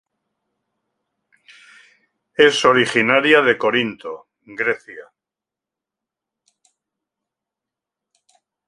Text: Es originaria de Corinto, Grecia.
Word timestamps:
Es 2.35 2.65
originaria 2.65 3.43
de 3.43 3.55
Corinto, 3.55 4.29
Grecia. 4.43 5.11